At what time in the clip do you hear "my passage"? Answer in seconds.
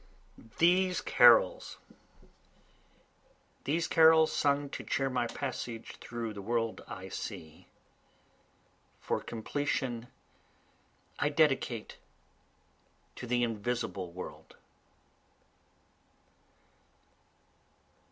5.11-5.97